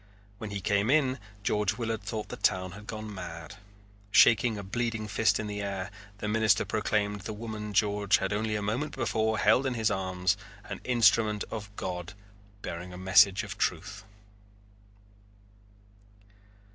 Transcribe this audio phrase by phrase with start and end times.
[0.39, 3.57] When he came in George Willard thought the town had gone mad.
[4.09, 8.55] Shaking a bleeding fist in the air, the minister proclaimed the woman George had only
[8.55, 12.15] a moment before held in his arms an instrument of God
[12.63, 14.03] bearing a message of truth.